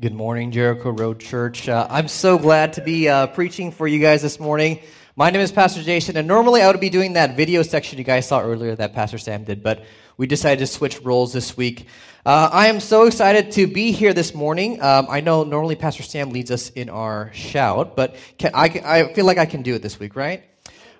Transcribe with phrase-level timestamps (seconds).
[0.00, 1.68] Good morning, Jericho Road Church.
[1.68, 4.80] Uh, I'm so glad to be uh, preaching for you guys this morning.
[5.14, 8.02] My name is Pastor Jason, and normally I would be doing that video section you
[8.02, 9.84] guys saw earlier that Pastor Sam did, but
[10.16, 11.86] we decided to switch roles this week.
[12.26, 14.82] Uh, I am so excited to be here this morning.
[14.82, 19.12] Um, I know normally Pastor Sam leads us in our shout, but can, I, I
[19.12, 20.42] feel like I can do it this week, right?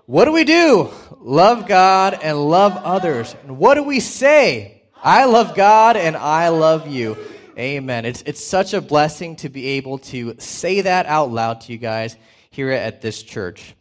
[0.06, 0.88] What do we do?
[1.18, 3.34] Love God and love others.
[3.42, 4.82] And what do we say?
[5.02, 7.18] I love God and I love you.
[7.56, 8.04] Amen.
[8.04, 11.78] It's, it's such a blessing to be able to say that out loud to you
[11.78, 12.16] guys
[12.50, 13.76] here at this church.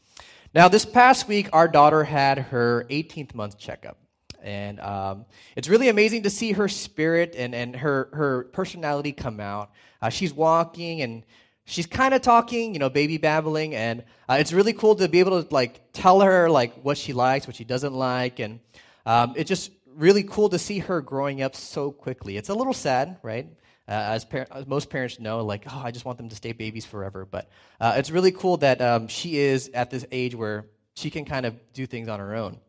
[0.54, 3.98] Now, this past week, our daughter had her 18th month checkup.
[4.44, 9.40] And um, it's really amazing to see her spirit and, and her, her personality come
[9.40, 9.72] out.
[10.02, 11.26] Uh, she's walking and
[11.66, 13.74] she's kind of talking, you know, baby babbling.
[13.74, 17.14] And uh, it's really cool to be able to, like, tell her, like, what she
[17.14, 18.38] likes, what she doesn't like.
[18.38, 18.60] And
[19.08, 22.38] um, it's just really cool to see her growing up so quickly.
[22.38, 23.48] It's a little sad, right?
[23.88, 26.54] Uh, as, par- as, most parents know, like, oh, I just want them to stay
[26.54, 27.26] babies forever.
[27.26, 27.50] But
[27.82, 31.46] uh, it's really cool that um, she is at this age where she can kind
[31.46, 32.60] of do things on her own.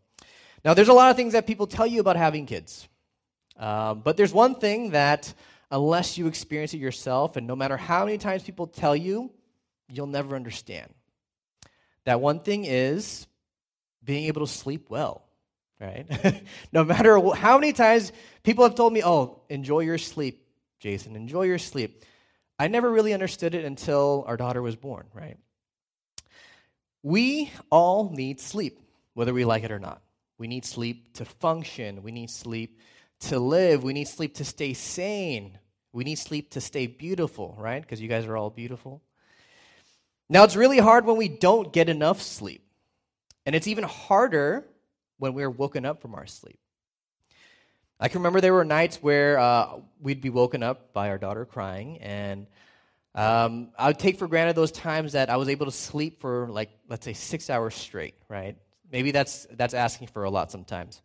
[0.65, 2.89] Now, there's a lot of things that people tell you about having kids.
[3.57, 5.33] Um, but there's one thing that,
[5.71, 9.31] unless you experience it yourself, and no matter how many times people tell you,
[9.89, 10.93] you'll never understand.
[12.07, 13.27] That one thing is
[14.03, 15.23] being able to sleep well,
[15.81, 16.43] right?
[16.73, 18.11] no matter how many times
[18.43, 20.44] people have told me, oh, enjoy your sleep
[20.85, 21.17] Jason.
[21.17, 22.05] Enjoy your sleep.
[22.59, 25.39] I never really understood it until our daughter was born, right?
[27.03, 28.79] We all need sleep,
[29.15, 30.03] whether we like it or not.
[30.37, 32.03] We need sleep to function.
[32.03, 32.81] We need sleep
[33.21, 33.83] to live.
[33.83, 35.59] We need sleep to stay sane.
[35.95, 37.81] We need sleep to stay beautiful, right?
[37.81, 39.01] Because you guys are all beautiful.
[40.29, 42.63] Now, it's really hard when we don't get enough sleep.
[43.47, 44.67] And it's even harder
[45.17, 46.59] when we're woken up from our sleep.
[48.05, 51.47] I can remember there were nights where uh, we'd be woken up by our daughter
[51.47, 52.47] crying, and
[53.15, 56.49] um, I would take for granted those times that I was able to sleep for
[56.51, 58.15] like let's say six hours straight.
[58.29, 58.59] Right?
[58.93, 61.01] Maybe that's that's asking for a lot sometimes.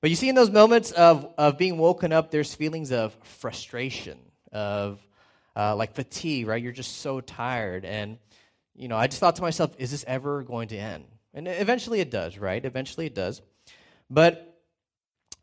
[0.00, 4.18] But you see, in those moments of of being woken up, there's feelings of frustration,
[4.52, 5.04] of
[5.56, 6.46] uh, like fatigue.
[6.46, 6.62] Right?
[6.62, 8.16] You're just so tired, and
[8.76, 11.04] you know, I just thought to myself, is this ever going to end?
[11.34, 12.38] And eventually it does.
[12.38, 12.64] Right?
[12.64, 13.42] Eventually it does.
[14.08, 14.51] But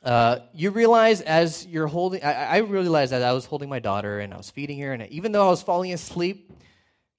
[0.04, 4.20] uh, you realize as you're holding, I, I realized that I was holding my daughter
[4.20, 6.52] and I was feeding her, and even though I was falling asleep,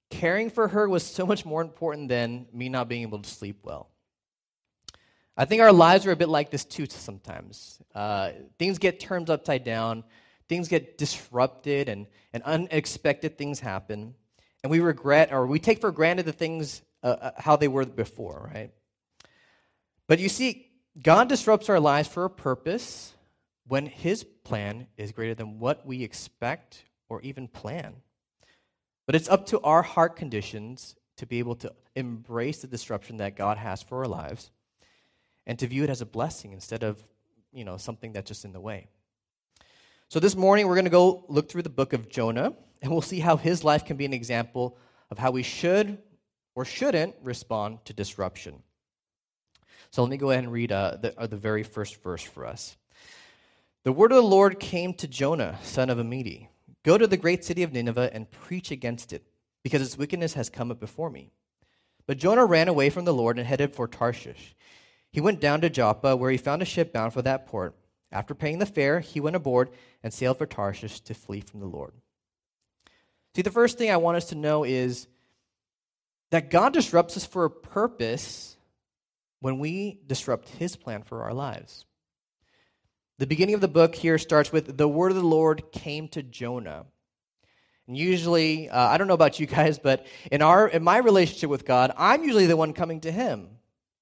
[0.09, 3.59] caring for her was so much more important than me not being able to sleep
[3.63, 3.89] well.
[5.37, 7.79] I think our lives are a bit like this too sometimes.
[7.95, 10.03] Uh, things get turned upside down,
[10.49, 14.13] things get disrupted, and, and unexpected things happen.
[14.63, 17.85] And we regret or we take for granted the things uh, uh how they were
[17.85, 18.71] before, right?
[20.07, 23.13] But you see, God disrupts our lives for a purpose
[23.67, 27.95] when His plan is greater than what we expect or even plan.
[29.05, 33.35] But it's up to our heart conditions to be able to embrace the disruption that
[33.35, 34.51] God has for our lives
[35.45, 37.01] and to view it as a blessing instead of,
[37.51, 38.87] you know, something that's just in the way.
[40.09, 43.01] So this morning we're going to go look through the book of Jonah and we'll
[43.01, 44.77] see how his life can be an example
[45.09, 45.97] of how we should
[46.55, 48.61] or shouldn't respond to disruption.
[49.91, 52.45] So let me go ahead and read uh, the, uh, the very first verse for
[52.45, 52.77] us.
[53.83, 56.47] The word of the Lord came to Jonah, son of Amittai
[56.83, 59.23] Go to the great city of Nineveh and preach against it,
[59.63, 61.31] because its wickedness has come up before me.
[62.07, 64.55] But Jonah ran away from the Lord and headed for Tarshish.
[65.11, 67.75] He went down to Joppa, where he found a ship bound for that port.
[68.11, 69.69] After paying the fare, he went aboard
[70.03, 71.93] and sailed for Tarshish to flee from the Lord.
[73.35, 75.07] See, the first thing I want us to know is
[76.31, 78.57] that God disrupts us for a purpose
[79.41, 81.85] when we disrupt his plan for our lives.
[83.17, 86.23] The beginning of the book here starts with the word of the Lord came to
[86.23, 86.85] Jonah.
[87.87, 91.49] And usually, uh, I don't know about you guys, but in our in my relationship
[91.49, 93.49] with God, I'm usually the one coming to Him.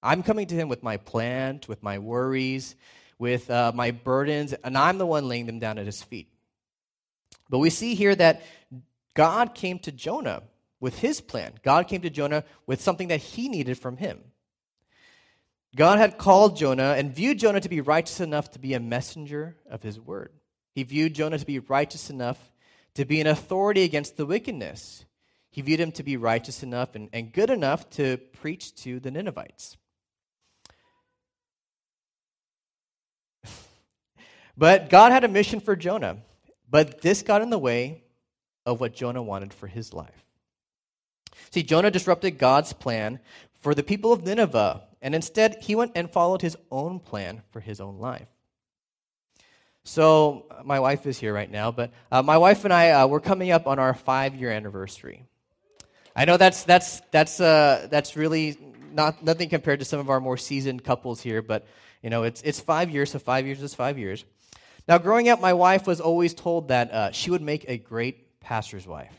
[0.04, 2.76] I'm coming to Him with my plans, with my worries,
[3.18, 6.32] with uh, my burdens, and I'm the one laying them down at His feet.
[7.50, 8.44] But we see here that
[9.16, 10.44] God came to Jonah
[10.80, 11.54] with His plan.
[11.64, 14.20] God came to Jonah with something that He needed from Him.
[15.76, 19.56] God had called Jonah and viewed Jonah to be righteous enough to be a messenger
[19.70, 20.32] of his word.
[20.74, 22.38] He viewed Jonah to be righteous enough
[22.96, 25.06] to be an authority against the wickedness.
[25.52, 29.12] He viewed him to be righteous enough and, and good enough to preach to the
[29.12, 29.78] Ninevites.
[34.58, 36.18] but God had a mission for Jonah,
[36.70, 38.04] but this got in the way
[38.66, 40.26] of what Jonah wanted for his life.
[41.52, 43.20] See, Jonah disrupted God's plan
[43.60, 47.60] for the people of Nineveh and instead he went and followed his own plan for
[47.60, 48.28] his own life.
[49.84, 53.22] So, my wife is here right now, but uh, my wife and I, uh, we're
[53.22, 55.24] coming up on our five year anniversary.
[56.16, 58.58] I know that's, that's, that's, uh, that's really
[58.92, 61.66] not, nothing compared to some of our more seasoned couples here, but
[62.04, 64.26] you know, it's, it's five years, so five years is five years.
[64.88, 68.40] Now, growing up, my wife was always told that uh, she would make a great
[68.40, 69.16] pastor's wife.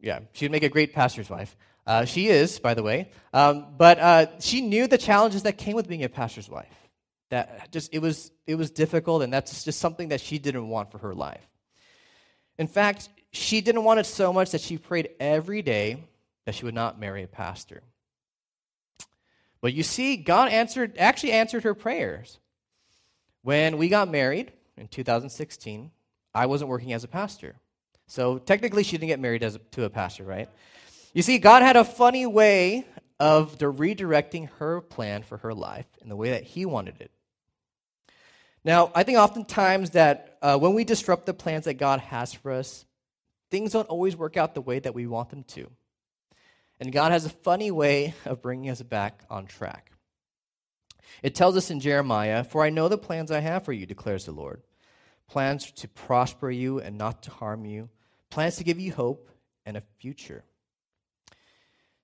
[0.00, 1.56] Yeah, she would make a great pastor's wife.
[1.86, 3.10] Uh, she is, by the way.
[3.32, 6.74] Um, but uh, she knew the challenges that came with being a pastor's wife.
[7.30, 10.90] That just it was it was difficult, and that's just something that she didn't want
[10.90, 11.46] for her life.
[12.58, 16.04] In fact, she didn't want it so much that she prayed every day
[16.44, 17.82] that she would not marry a pastor.
[19.60, 22.38] But you see, God answered actually answered her prayers.
[23.42, 25.90] When we got married in 2016,
[26.34, 27.56] I wasn't working as a pastor.
[28.08, 30.48] So technically, she didn't get married as a, to a pastor, right?
[31.16, 32.84] You see, God had a funny way
[33.18, 37.10] of redirecting her plan for her life in the way that He wanted it.
[38.66, 42.52] Now, I think oftentimes that uh, when we disrupt the plans that God has for
[42.52, 42.84] us,
[43.50, 45.70] things don't always work out the way that we want them to.
[46.80, 49.92] And God has a funny way of bringing us back on track.
[51.22, 54.26] It tells us in Jeremiah, For I know the plans I have for you, declares
[54.26, 54.60] the Lord
[55.28, 57.88] plans to prosper you and not to harm you,
[58.28, 59.30] plans to give you hope
[59.64, 60.44] and a future.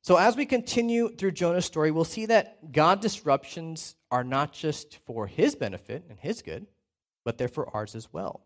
[0.04, 4.98] So, as we continue through Jonah's story, we'll see that God disruptions are not just
[5.06, 6.66] for his benefit and his good,
[7.24, 8.44] but they're for ours as well.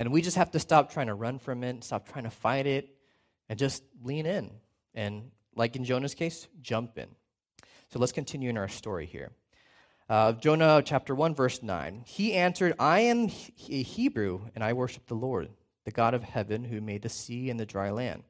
[0.00, 2.66] And we just have to stop trying to run from it, stop trying to fight
[2.66, 2.88] it,
[3.48, 4.50] and just lean in.
[4.92, 7.06] And, like in Jonah's case, jump in.
[7.92, 9.30] So, let's continue in our story here.
[10.08, 12.02] Uh, Jonah chapter 1, verse 9.
[12.04, 15.48] He answered, I am a Hebrew, and I worship the Lord,
[15.84, 18.24] the God of heaven, who made the sea and the dry land.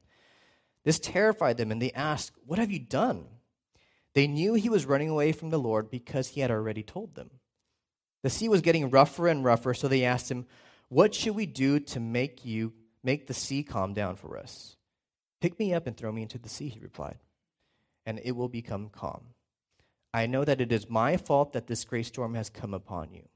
[0.87, 3.27] This terrified them, and they asked, What have you done?
[4.15, 7.29] They knew he was running away from the Lord because he had already told them.
[8.23, 10.47] The sea was getting rougher and rougher, so they asked him,
[10.89, 12.73] What should we do to make you
[13.03, 14.77] make the sea calm down for us?
[15.41, 17.19] Pick me up and throw me into the sea, he replied,
[18.07, 19.25] and it will become calm.
[20.15, 23.29] I know that it is my fault that this great storm has come upon you.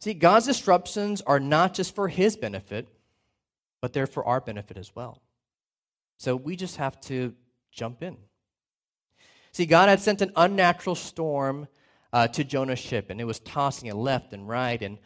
[0.00, 2.88] See, God's disruptions are not just for his benefit,
[3.82, 5.20] but they're for our benefit as well.
[6.22, 7.34] So we just have to
[7.72, 8.16] jump in.
[9.50, 11.66] See, God had sent an unnatural storm
[12.12, 14.80] uh, to Jonah's ship, and it was tossing it left and right.
[14.80, 14.98] And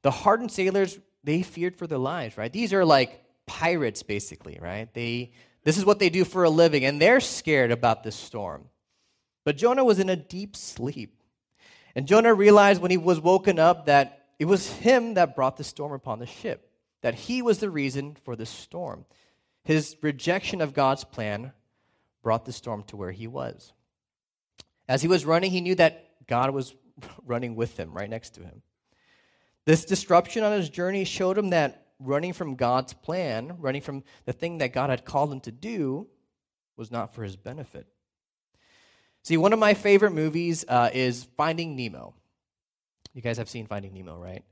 [0.00, 2.50] the hardened sailors, they feared for their lives, right?
[2.50, 4.88] These are like pirates, basically, right?
[4.94, 5.32] They,
[5.64, 8.70] this is what they do for a living, and they're scared about this storm.
[9.44, 11.20] But Jonah was in a deep sleep.
[11.94, 15.62] And Jonah realized when he was woken up that it was him that brought the
[15.62, 16.70] storm upon the ship,
[17.02, 19.04] that he was the reason for the storm.
[19.64, 21.52] His rejection of God's plan
[22.22, 23.72] brought the storm to where he was.
[24.88, 26.74] As he was running, he knew that God was
[27.26, 28.62] running with him, right next to him.
[29.64, 34.32] This disruption on his journey showed him that running from God's plan, running from the
[34.32, 36.06] thing that God had called him to do,
[36.76, 37.86] was not for his benefit.
[39.22, 42.14] See, one of my favorite movies uh, is Finding Nemo.
[43.14, 44.44] You guys have seen Finding Nemo, right?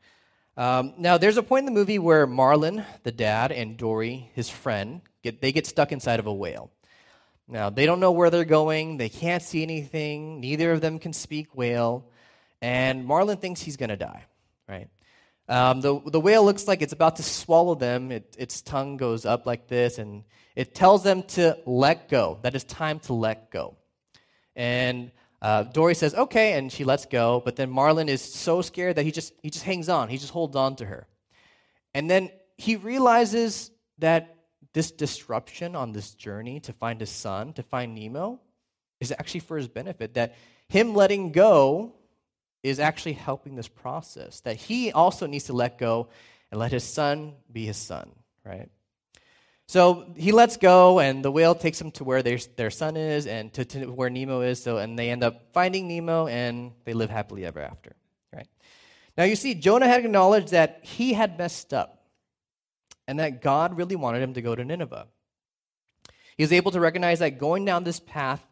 [0.57, 4.51] Um, now, there's a point in the movie where Marlin, the dad, and Dory, his
[4.51, 6.71] friend, get, they get stuck inside of a whale.
[7.49, 8.99] Now, they don't know where they're going.
[8.99, 10.41] They can't see anything.
[10.41, 12.11] Neither of them can speak whale.
[12.61, 14.25] And Marlin thinks he's going to die,
[14.69, 14.89] right?
[15.49, 18.13] Um, the, the whale looks like it's about to swallow them.
[18.13, 20.23] It, its tongue goes up like this, and
[20.55, 23.77] it tells them to let go, that it's time to let go.
[24.55, 25.11] And
[25.43, 27.43] uh, Dory says, okay, and she lets go.
[27.45, 30.09] But then Marlin is so scared that he just, he just hangs on.
[30.09, 31.09] He just holds on to her.
[31.93, 34.37] And then he realizes that
[34.73, 38.41] this disruption on this journey to find his son, to find Nemo,
[39.01, 40.15] is actually for his benefit.
[40.15, 40.37] That
[40.69, 41.93] him letting go
[42.63, 44.41] is actually helping this process.
[44.41, 46.09] That he also needs to let go
[46.53, 48.11] and let his son be his son,
[48.45, 48.71] right?
[49.69, 53.27] So he lets go, and the whale takes him to where their, their son is
[53.27, 54.63] and to, to where Nemo is.
[54.63, 57.97] So, and they end up finding Nemo, and they live happily ever after.
[58.35, 58.49] Right?
[59.17, 62.03] Now, you see, Jonah had acknowledged that he had messed up
[63.07, 65.07] and that God really wanted him to go to Nineveh.
[66.37, 68.45] He was able to recognize that going down this path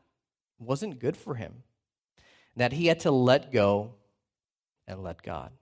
[0.59, 1.63] wasn't good for him,
[2.57, 3.95] that he had to let go
[4.87, 5.53] and let God.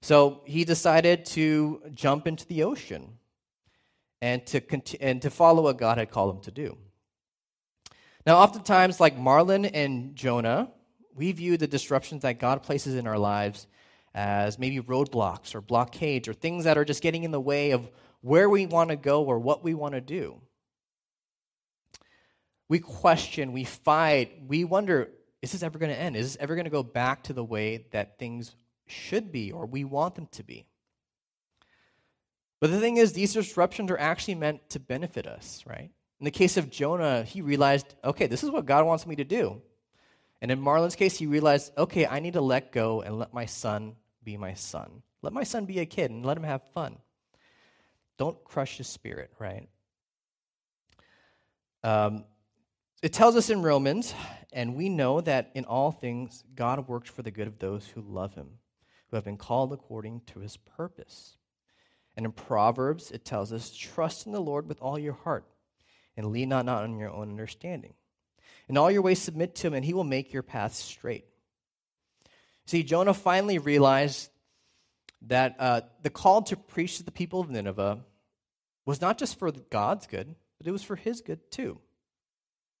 [0.00, 3.17] So he decided to jump into the ocean
[4.20, 6.78] and to, conti- and to follow what God had called him to do.
[8.26, 10.70] Now, oftentimes, like Marlin and Jonah,
[11.14, 13.66] we view the disruptions that God places in our lives
[14.14, 17.88] as maybe roadblocks or blockades or things that are just getting in the way of
[18.20, 20.40] where we want to go or what we want to do.
[22.68, 25.10] We question, we fight, we wonder
[25.40, 26.16] is this ever going to end?
[26.16, 28.56] Is this ever going to go back to the way that things
[28.86, 30.66] should be or we want them to be?
[32.60, 35.90] But the thing is, these disruptions are actually meant to benefit us, right?
[36.20, 39.24] In the case of Jonah, he realized, okay, this is what God wants me to
[39.24, 39.62] do.
[40.40, 43.46] And in Marlin's case, he realized, okay, I need to let go and let my
[43.46, 45.02] son be my son.
[45.22, 46.96] Let my son be a kid and let him have fun.
[48.18, 49.68] Don't crush his spirit, right?
[51.84, 52.24] Um,
[53.02, 54.12] it tells us in Romans,
[54.52, 58.00] and we know that in all things, God works for the good of those who
[58.00, 58.48] love him,
[59.08, 61.37] who have been called according to his purpose.
[62.18, 65.44] And in Proverbs, it tells us, trust in the Lord with all your heart,
[66.16, 67.94] and lean not, on your own understanding.
[68.68, 71.26] In all your ways, submit to him, and he will make your paths straight.
[72.66, 74.30] See, Jonah finally realized
[75.28, 78.00] that uh, the call to preach to the people of Nineveh
[78.84, 81.78] was not just for God's good, but it was for his good too.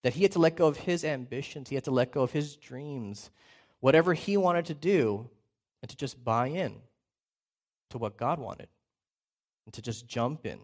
[0.02, 2.32] That he had to let go of his ambitions, he had to let go of
[2.32, 3.30] his dreams,
[3.78, 5.30] whatever he wanted to do,
[5.80, 6.74] and to just buy in
[7.90, 8.66] to what God wanted,
[9.68, 10.58] and to just jump in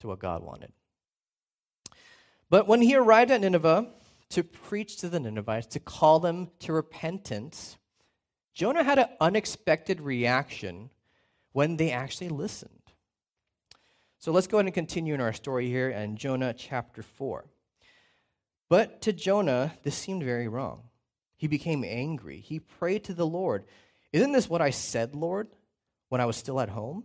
[0.00, 0.70] to what God wanted.
[2.50, 3.88] But when he arrived at Nineveh
[4.28, 7.78] to preach to the Ninevites, to call them to repentance,
[8.52, 10.90] Jonah had an unexpected reaction
[11.52, 12.70] when they actually listened.
[14.18, 17.46] So let's go ahead and continue in our story here in Jonah chapter 4.
[18.68, 20.82] But to Jonah, this seemed very wrong.
[21.38, 22.40] He became angry.
[22.40, 23.64] He prayed to the Lord,
[24.12, 25.48] Isn't this what I said, Lord,
[26.10, 27.04] when I was still at home?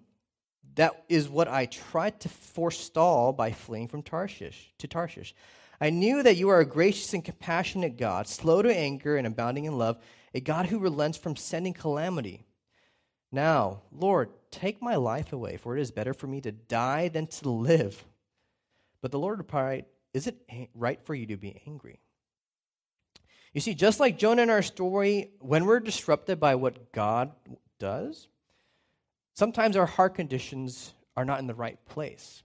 [0.75, 5.35] That is what I tried to forestall by fleeing from Tarshish to Tarshish.
[5.81, 9.65] I knew that you are a gracious and compassionate God, slow to anger and abounding
[9.65, 9.97] in love,
[10.33, 12.45] a God who relents from sending calamity.
[13.31, 17.27] Now, Lord, take my life away, for it is better for me to die than
[17.27, 18.03] to live.
[19.01, 20.37] But the Lord replied, Is it
[20.75, 21.99] right for you to be angry?
[23.53, 27.31] You see, just like Jonah in our story, when we're disrupted by what God
[27.79, 28.27] does,
[29.33, 32.43] sometimes our heart conditions are not in the right place.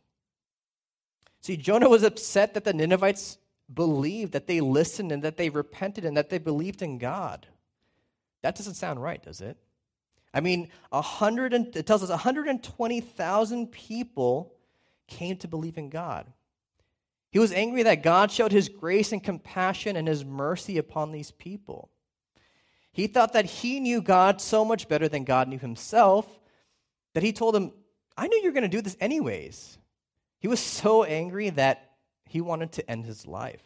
[1.40, 3.38] See, Jonah was upset that the Ninevites
[3.72, 7.46] believed, that they listened, and that they repented, and that they believed in God.
[8.42, 9.56] That doesn't sound right, does it?
[10.34, 14.52] I mean, 100 and, it tells us 120,000 people
[15.06, 16.26] came to believe in God.
[17.30, 21.30] He was angry that God showed his grace and compassion and his mercy upon these
[21.30, 21.90] people.
[22.92, 26.26] He thought that he knew God so much better than God knew himself
[27.16, 27.72] that he told him,
[28.14, 29.78] I knew you were going to do this anyways.
[30.38, 31.92] He was so angry that
[32.28, 33.62] he wanted to end his life.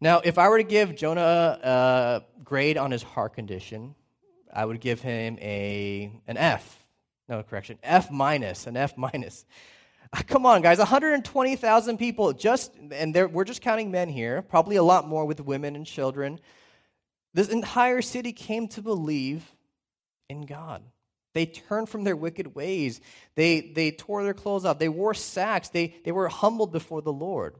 [0.00, 3.94] Now, if I were to give Jonah a grade on his heart condition,
[4.52, 6.84] I would give him a an F.
[7.28, 9.46] No correction, F minus, an F minus.
[10.26, 15.06] Come on, guys, 120,000 people just, and we're just counting men here, probably a lot
[15.06, 16.40] more with women and children.
[17.32, 19.52] This entire city came to believe
[20.28, 20.82] in God.
[21.34, 23.00] They turned from their wicked ways.
[23.34, 24.78] They, they tore their clothes off.
[24.78, 25.68] They wore sacks.
[25.68, 27.56] They, they were humbled before the Lord.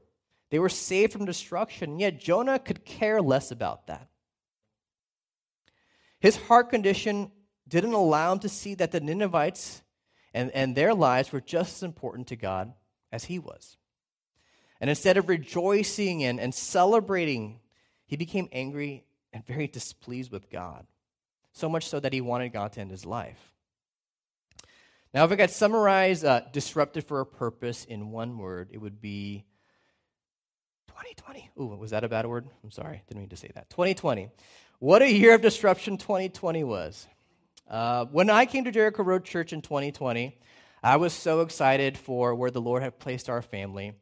[0.51, 1.91] They were saved from destruction.
[1.91, 4.09] And yet Jonah could care less about that.
[6.21, 7.33] His heart condition
[7.67, 9.83] didn't allow him to see that the Ninevites
[10.33, 12.73] and, and their lives were just as important to God
[13.11, 13.77] as he was.
[14.81, 17.59] And instead of rejoicing and, and celebrating,
[18.07, 20.87] he became angry and very displeased with God.
[21.53, 23.54] So much so that he wanted God to end his life.
[25.15, 29.01] Now, if I could summarize uh, disrupted for a purpose in one word, it would
[29.01, 29.45] be
[30.89, 31.51] 2020.
[31.61, 32.49] Ooh, was that a bad word?
[32.65, 33.71] I'm sorry, didn't mean to say that.
[33.71, 34.29] 2020.
[34.81, 37.07] What a year of disruption 2020 was.
[37.71, 40.37] Uh, when I came to Jericho Road Church in 2020,
[40.83, 43.93] I was so excited for where the Lord had placed our family.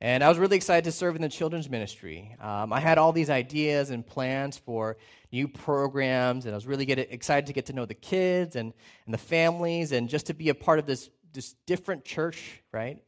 [0.00, 2.36] And I was really excited to serve in the children's ministry.
[2.40, 4.96] Um, I had all these ideas and plans for
[5.32, 8.72] new programs, and I was really get, excited to get to know the kids and,
[9.06, 12.98] and the families and just to be a part of this, this different church, right?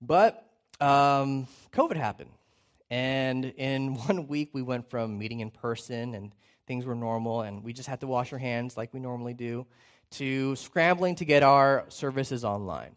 [0.00, 0.44] But
[0.80, 2.30] um, COVID happened.
[2.90, 6.32] And in one week, we went from meeting in person and
[6.66, 9.66] things were normal, and we just had to wash our hands like we normally do,
[10.12, 12.96] to scrambling to get our services online.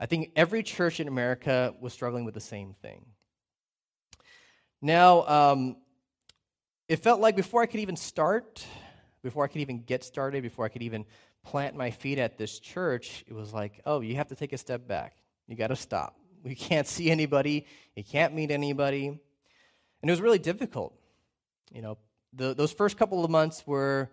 [0.00, 3.06] I think every church in America was struggling with the same thing.
[4.80, 5.76] Now, um,
[6.88, 8.64] it felt like before I could even start,
[9.22, 11.04] before I could even get started, before I could even
[11.44, 14.58] plant my feet at this church, it was like, oh, you have to take a
[14.58, 15.16] step back.
[15.46, 16.16] You got to stop.
[16.44, 17.66] We can't see anybody.
[17.94, 19.06] You can't meet anybody.
[19.06, 19.20] And
[20.02, 20.92] it was really difficult.
[21.70, 21.98] You know,
[22.32, 24.10] the, those first couple of months were,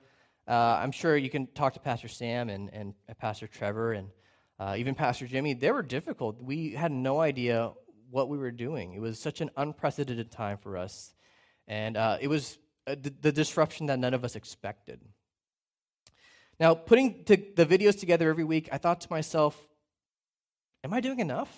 [0.47, 4.09] uh, I'm sure you can talk to Pastor Sam and, and Pastor Trevor and
[4.59, 5.53] uh, even Pastor Jimmy.
[5.53, 6.41] They were difficult.
[6.41, 7.71] We had no idea
[8.09, 8.93] what we were doing.
[8.93, 11.13] It was such an unprecedented time for us
[11.69, 14.99] And uh, it was uh, the, the disruption that none of us expected.
[16.59, 19.55] Now, putting the videos together every week, I thought to myself,
[20.83, 21.55] am I doing enough?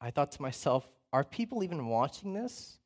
[0.00, 2.78] I thought to myself, are people even watching this?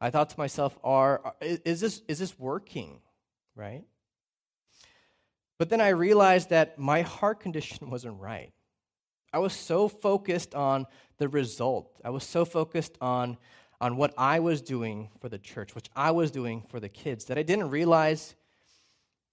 [0.00, 3.00] I thought to myself, are, is, this, is this working?
[3.56, 3.84] Right?
[5.58, 8.52] But then I realized that my heart condition wasn't right.
[9.32, 10.86] I was so focused on
[11.18, 12.00] the result.
[12.04, 13.36] I was so focused on,
[13.80, 17.26] on what I was doing for the church, which I was doing for the kids,
[17.26, 18.34] that I didn't realize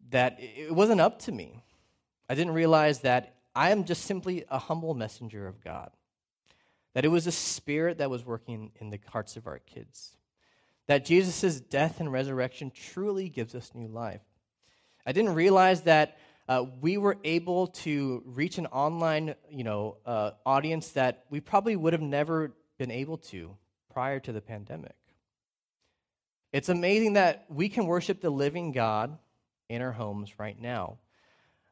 [0.10, 1.64] that it wasn't up to me.
[2.28, 5.92] I didn't realize that I am just simply a humble messenger of God.
[6.94, 10.18] That it was a spirit that was working in the hearts of our kids.
[10.88, 14.22] That Jesus' death and resurrection truly gives us new life.
[15.06, 20.32] I didn't realize that uh, we were able to reach an online you know, uh,
[20.46, 23.56] audience that we probably would have never been able to
[23.94, 24.96] prior to the pandemic.
[26.52, 29.18] It's amazing that we can worship the living God
[29.70, 30.98] in our homes right now,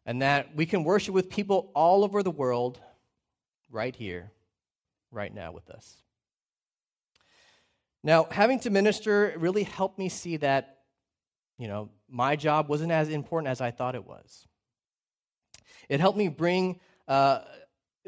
[0.06, 2.80] and that we can worship with people all over the world
[3.72, 4.32] right here,
[5.12, 6.04] right now with us.
[8.04, 10.73] Now, having to minister really helped me see that,
[11.58, 14.48] you know, my job wasn't as important as I thought it was.
[15.90, 17.42] It helped me bring, uh,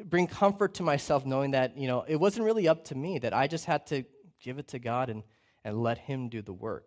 [0.04, 3.34] bring comfort to myself knowing that, you know, it wasn't really up to me, that
[3.34, 4.04] I just had to
[4.42, 5.24] give it to God and,
[5.64, 6.86] and let Him do the work.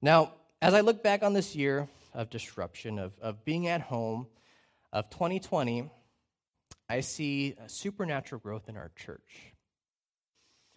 [0.00, 4.26] Now, as I look back on this year of disruption, of, of being at home,
[4.92, 5.90] of 2020,
[6.88, 9.52] I see supernatural growth in our church.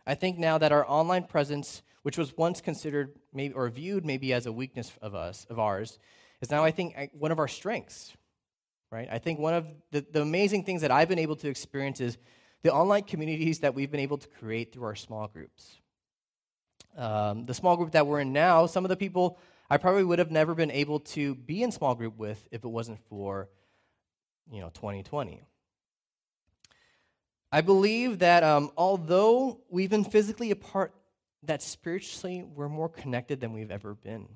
[0.05, 4.33] I think now that our online presence, which was once considered maybe or viewed maybe
[4.33, 5.99] as a weakness of us, of ours,
[6.41, 8.17] is now I think one of our strengths
[8.91, 9.07] right?
[9.11, 12.17] I think one of the, the amazing things that I've been able to experience is
[12.63, 15.75] the online communities that we've been able to create through our small groups.
[16.97, 19.37] Um, the small group that we're in now, some of the people
[19.69, 22.67] I probably would have never been able to be in small group with if it
[22.67, 23.47] wasn't for,
[24.51, 25.43] you know, 2020.
[27.51, 30.93] I believe that um, although we've been physically apart,
[31.43, 34.27] that spiritually we're more connected than we've ever been.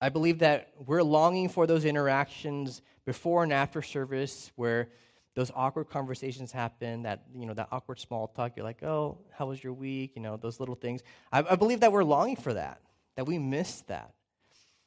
[0.00, 4.88] I believe that we're longing for those interactions before and after service where
[5.34, 8.52] those awkward conversations happen, that, you know, that awkward small talk.
[8.56, 10.12] You're like, oh, how was your week?
[10.14, 11.02] You know, those little things.
[11.30, 12.80] I, I believe that we're longing for that,
[13.16, 14.12] that we missed that,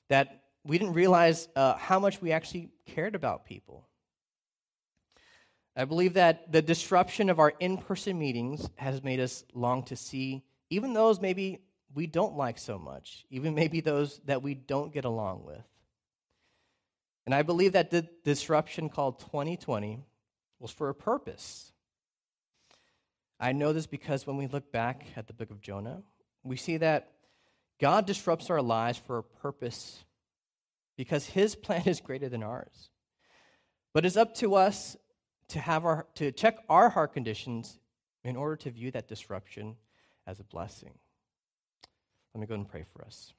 [0.09, 3.87] that we didn't realize uh, how much we actually cared about people.
[5.75, 9.95] I believe that the disruption of our in person meetings has made us long to
[9.95, 11.59] see even those maybe
[11.93, 15.63] we don't like so much, even maybe those that we don't get along with.
[17.25, 19.99] And I believe that the disruption called 2020
[20.59, 21.71] was for a purpose.
[23.39, 26.03] I know this because when we look back at the book of Jonah,
[26.43, 27.11] we see that
[27.79, 30.03] God disrupts our lives for a purpose
[30.97, 32.89] because his plan is greater than ours.
[33.93, 34.97] But it's up to us
[35.49, 37.79] to have our to check our heart conditions
[38.23, 39.75] in order to view that disruption
[40.27, 40.93] as a blessing.
[42.33, 43.33] Let me go and pray for us.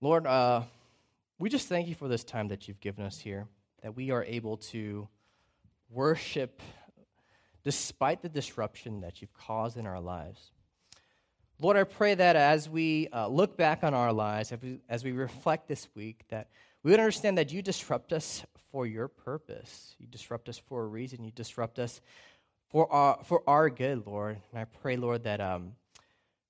[0.00, 0.62] Lord, uh,
[1.38, 3.46] we just thank you for this time that you've given us here,
[3.82, 5.08] that we are able to
[5.90, 6.60] worship
[7.64, 10.50] despite the disruption that you've caused in our lives.
[11.60, 15.04] Lord, I pray that as we uh, look back on our lives, as we, as
[15.04, 16.48] we reflect this week, that
[16.82, 19.94] we would understand that you disrupt us for your purpose.
[19.98, 21.22] You disrupt us for a reason.
[21.22, 22.00] You disrupt us
[22.72, 24.38] for our, for our good, Lord.
[24.50, 25.72] And I pray, Lord, that um,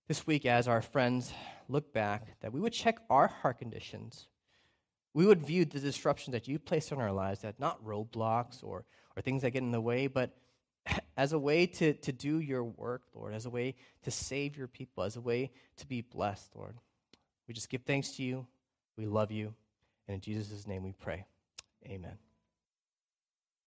[0.06, 1.32] this week, as our friends
[1.68, 4.28] look back, that we would check our heart conditions.
[5.14, 8.84] We would view the disruptions that you placed on our lives that not roadblocks or,
[9.16, 10.30] or things that get in the way, but
[11.16, 14.68] as a way to, to do your work, Lord, as a way to save your
[14.68, 16.76] people, as a way to be blessed, Lord.
[17.48, 18.46] We just give thanks to you.
[18.96, 19.54] We love you.
[20.06, 21.26] And in Jesus' name we pray.
[21.86, 22.16] Amen.